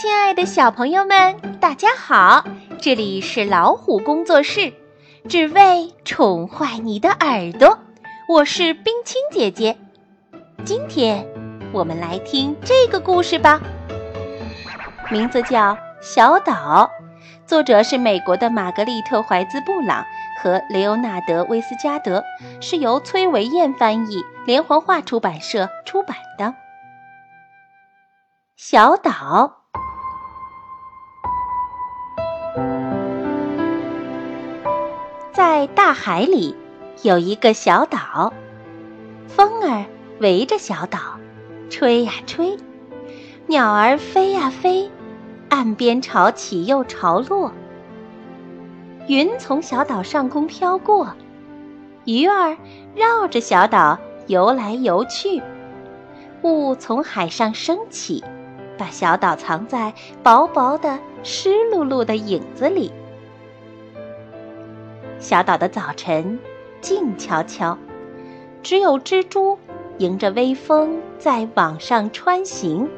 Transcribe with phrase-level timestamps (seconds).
[0.00, 2.44] 亲爱的小朋友们，大家好！
[2.80, 4.72] 这里是老虎工作室，
[5.28, 7.76] 只为宠坏你的耳朵。
[8.28, 9.76] 我是冰清姐姐。
[10.64, 11.26] 今天
[11.72, 13.60] 我们来听这个故事吧，
[15.10, 16.88] 名字叫《小岛》，
[17.44, 20.06] 作者是美国的玛格丽特·怀兹·布朗
[20.40, 22.22] 和雷欧纳德·威斯加德，
[22.60, 26.54] 是由崔维燕翻译，连环画出版社出版的。
[28.54, 29.56] 小岛。
[35.58, 36.54] 在大海里
[37.02, 38.32] 有一个小岛，
[39.26, 39.86] 风儿
[40.20, 41.00] 围着小岛，
[41.68, 42.56] 吹呀吹，
[43.48, 44.88] 鸟儿飞呀飞，
[45.48, 47.50] 岸边潮起又潮落。
[49.08, 51.08] 云从小岛上空飘过，
[52.04, 52.56] 鱼儿
[52.94, 53.98] 绕着小岛
[54.28, 55.42] 游来游去，
[56.42, 58.22] 雾从海上升起，
[58.78, 62.92] 把小岛藏在薄薄的湿漉漉的影子里。
[65.18, 66.38] 小岛的早晨
[66.80, 67.76] 静悄悄，
[68.62, 69.58] 只有蜘蛛
[69.98, 72.88] 迎着微风在网上穿行。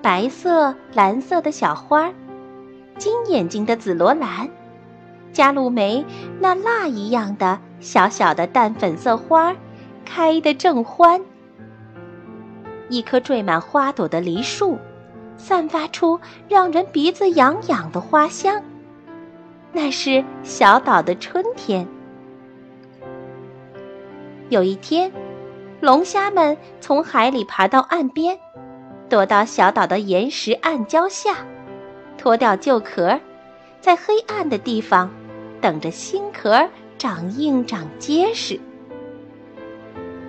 [0.00, 2.10] 白色、蓝色的小花，
[2.96, 4.48] 金眼睛的紫罗兰，
[5.32, 6.04] 加露梅
[6.40, 9.54] 那蜡一样的小小的淡粉色花，
[10.06, 11.20] 开得正欢。
[12.88, 14.78] 一棵缀满花朵的梨树，
[15.36, 18.62] 散发出让人鼻子痒痒的花香。
[19.72, 21.86] 那是小岛的春天。
[24.50, 25.10] 有一天，
[25.80, 28.38] 龙虾们从海里爬到岸边，
[29.08, 31.36] 躲到小岛的岩石暗礁下，
[32.18, 33.18] 脱掉旧壳，
[33.80, 35.10] 在黑暗的地方
[35.60, 38.60] 等着新壳长硬长结实。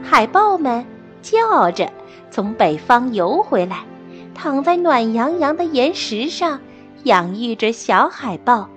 [0.00, 0.86] 海豹们
[1.20, 1.90] 叫着
[2.30, 3.84] 从北方游回来，
[4.32, 6.60] 躺在暖洋洋的岩石上，
[7.02, 8.68] 养育着小海豹。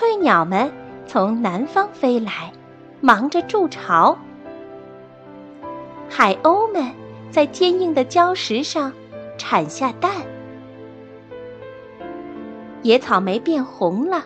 [0.00, 0.72] 翠鸟们
[1.06, 2.50] 从南方飞来，
[3.02, 4.16] 忙着筑巢。
[6.08, 6.90] 海鸥们
[7.30, 8.94] 在坚硬的礁石上
[9.36, 10.10] 产下蛋。
[12.80, 14.24] 野草莓变红了，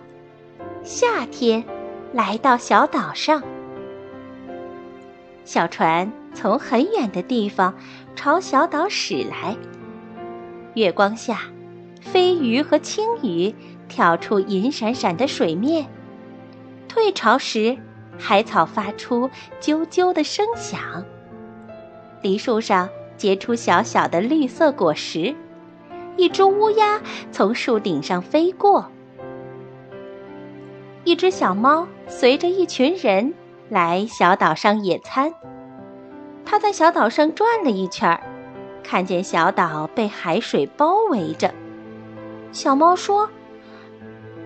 [0.85, 1.65] 夏天
[2.13, 3.43] 来到小岛上。
[5.45, 7.75] 小船从很远的地方
[8.15, 9.57] 朝小岛驶来。
[10.75, 11.41] 月光下，
[12.01, 13.53] 飞鱼和青鱼。
[13.89, 15.87] 跳出银闪闪的水面，
[16.89, 17.77] 退潮时，
[18.19, 19.31] 海草发出
[19.61, 21.05] 啾啾的声响。
[22.23, 25.35] 梨树上结出小小的绿色果实，
[26.17, 27.01] 一只乌鸦
[27.31, 28.91] 从树顶上飞过。
[31.05, 33.35] 一只小猫随着一群人
[33.69, 35.33] 来小岛上野餐，
[36.45, 38.19] 它在小岛上转了一圈，
[38.83, 41.53] 看见小岛被海水包围着。
[42.51, 43.29] 小猫说。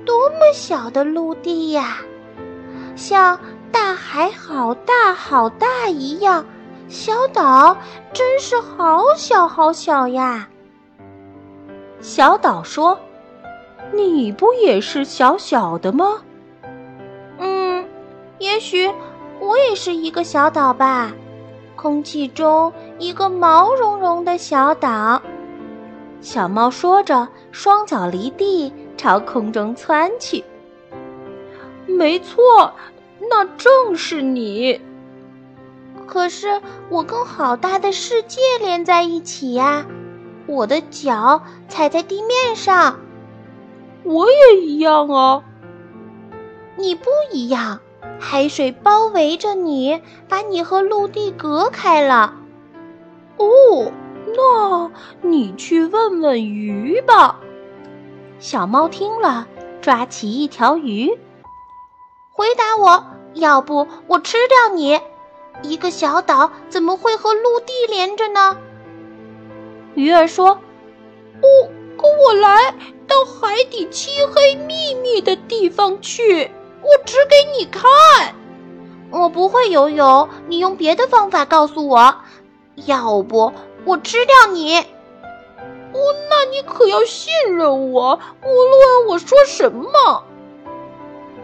[0.08, 1.98] 多么小的陆地呀，
[2.96, 3.38] 像
[3.70, 6.46] 大海好大好大一样，
[6.88, 7.76] 小岛
[8.14, 10.48] 真是好小好小呀。
[12.00, 12.98] 小岛说
[13.92, 16.22] ：“你不也是小小的吗
[17.38, 17.86] ？”“嗯，
[18.38, 18.90] 也许
[19.40, 21.12] 我也是一个小岛吧，
[21.76, 25.20] 空气中一个毛茸茸的小岛。”
[26.20, 28.72] 小猫说着，双脚离地。
[28.98, 30.44] 朝空中窜去。
[31.86, 32.72] 没错，
[33.30, 34.80] 那正是你。
[36.08, 39.86] 可是我跟好大的世界连在一起呀，
[40.48, 42.98] 我的脚踩在地面上。
[44.02, 45.44] 我也一样啊。
[46.74, 47.78] 你不一样，
[48.18, 52.34] 海水包围着你，把你和陆地隔开了。
[53.36, 53.92] 哦，
[54.36, 54.90] 那
[55.22, 57.40] 你去问问鱼吧。
[58.38, 59.46] 小猫听了，
[59.80, 61.18] 抓起一条鱼，
[62.32, 65.00] 回答我：“要不我吃掉你？
[65.62, 68.56] 一个小岛怎么会和陆地连着呢？”
[69.94, 70.60] 鱼儿说
[71.40, 71.46] ：“不，
[72.00, 72.72] 跟我来
[73.08, 76.50] 到海底漆黑秘密的地方去，
[76.82, 77.82] 我指给你看。
[79.10, 82.14] 我不会游泳，你用别的方法告诉我。
[82.86, 83.52] 要不
[83.88, 84.76] 我吃掉你。”
[85.90, 85.98] 哦，
[86.30, 90.24] 那你可要信任我，无论我说什么。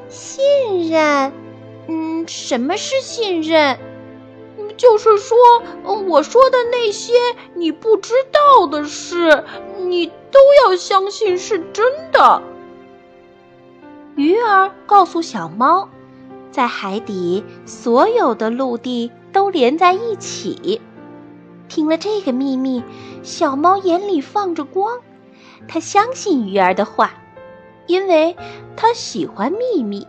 [0.08, 1.32] 信任？
[1.88, 3.78] 嗯，什么是信任？
[4.76, 5.36] 就是说，
[6.08, 7.12] 我说的那些
[7.54, 9.44] 你不知道的事，
[9.78, 12.42] 你都要相信是真的。
[14.16, 15.88] 鱼儿告诉小猫，
[16.50, 20.80] 在海底所有的陆地都连在一起。
[21.68, 22.82] 听了这个秘密，
[23.22, 25.00] 小猫眼里放着光，
[25.66, 27.14] 它相信鱼儿的话，
[27.86, 28.36] 因为
[28.76, 30.06] 它喜欢秘密。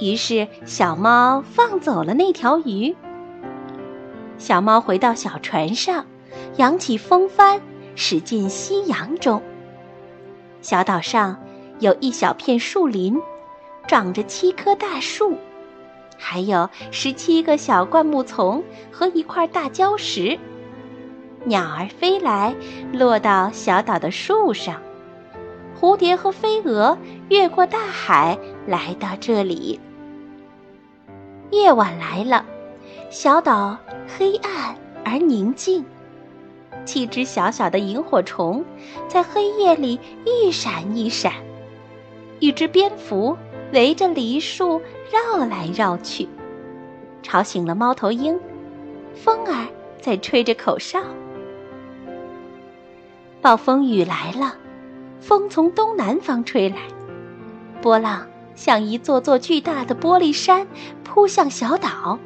[0.00, 2.94] 于是，小猫放走了那条鱼。
[4.38, 6.04] 小猫回到小船上，
[6.56, 7.60] 扬起风帆，
[7.94, 9.42] 驶进夕阳中。
[10.60, 11.40] 小岛上
[11.78, 13.20] 有一小片树林，
[13.86, 15.36] 长着七棵大树，
[16.18, 20.38] 还有十七个小灌木丛和一块大礁石。
[21.44, 22.54] 鸟儿飞来，
[22.92, 24.76] 落到小岛的树上；
[25.78, 26.96] 蝴蝶和飞蛾
[27.28, 29.80] 越过大海，来到这里。
[31.50, 32.46] 夜晚来了，
[33.10, 33.76] 小岛
[34.16, 35.84] 黑暗而宁静。
[36.84, 38.64] 七只小小的萤火虫
[39.08, 41.32] 在黑夜里一闪一闪，
[42.38, 43.36] 一只蝙蝠
[43.72, 44.80] 围着梨树
[45.10, 46.28] 绕来绕去，
[47.22, 48.38] 吵醒了猫头鹰。
[49.14, 49.66] 风儿
[50.00, 51.00] 在吹着口哨。
[53.42, 54.54] 暴风雨来了，
[55.20, 56.76] 风从东南方吹来，
[57.82, 60.68] 波浪像一座座巨大的玻璃山
[61.02, 62.20] 扑向小岛，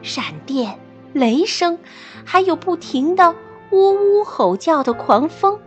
[0.00, 0.78] 闪电、
[1.12, 1.76] 雷声，
[2.24, 3.34] 还有不停的。
[3.72, 5.58] 呜呜吼叫的狂风，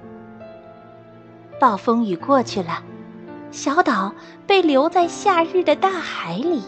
[1.60, 2.84] 暴风雨过去了，
[3.50, 4.13] 小岛
[4.46, 6.62] 被留在夏日的大海里。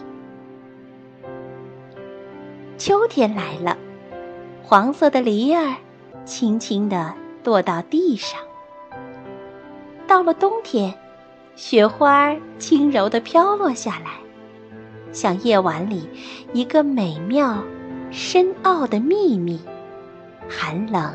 [2.76, 3.78] 秋天来了，
[4.64, 5.76] 黄色的梨儿
[6.24, 7.14] 轻轻地
[7.44, 8.40] 落到地上。
[10.06, 10.94] 到了冬天，
[11.54, 14.12] 雪花轻柔地飘落下来，
[15.12, 16.08] 像夜晚里
[16.52, 17.62] 一个美妙、
[18.10, 19.60] 深奥的秘密，
[20.48, 21.14] 寒冷。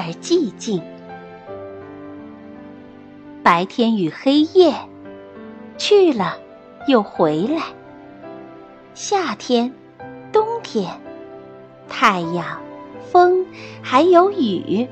[0.00, 0.80] 而寂静，
[3.42, 4.72] 白天与黑夜
[5.76, 6.38] 去了
[6.86, 7.62] 又回来，
[8.94, 9.74] 夏天、
[10.32, 11.00] 冬天，
[11.88, 12.60] 太阳、
[13.10, 13.44] 风
[13.82, 14.86] 还有雨。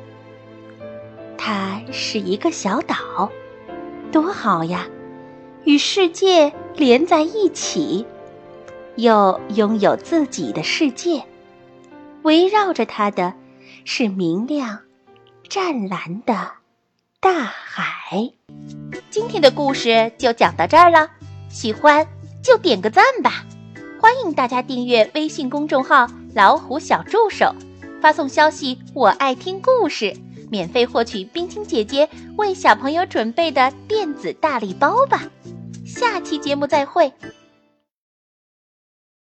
[1.48, 3.31] 它是一个小岛，
[4.10, 4.88] 多好呀！
[5.62, 8.04] 与世界连在一起，
[8.96, 11.22] 又拥有自己的世界，
[12.22, 13.32] 围绕着它的
[13.84, 14.81] 是明亮。
[15.48, 16.50] 湛蓝的
[17.20, 18.32] 大海。
[19.08, 21.08] 今天的故事就讲到这儿了，
[21.48, 22.08] 喜欢
[22.43, 23.46] 就点个赞吧！
[24.00, 27.54] 欢迎大家订阅微信公众号“老虎小助手”，
[28.02, 30.12] 发送消息“我爱听故事”，
[30.50, 35.22] 免费获取冰清姐姐为小朋友准备的电子大礼包吧！
[35.84, 37.12] 下期节目再会。